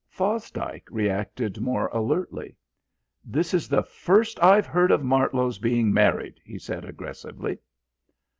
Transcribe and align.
Fosdike 0.09 0.87
reacted 0.89 1.59
more 1.61 1.85
alertly. 1.93 2.55
"This 3.23 3.53
is 3.53 3.69
the 3.69 3.83
first 3.83 4.41
I've 4.43 4.65
heard 4.65 4.89
of 4.89 5.03
Martlow's 5.03 5.59
being 5.59 5.93
married," 5.93 6.41
he 6.43 6.57
said 6.57 6.83
aggressively. 6.85 7.59